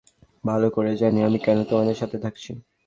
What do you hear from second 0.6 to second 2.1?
করেই জানি, আমি কেন তোমাদের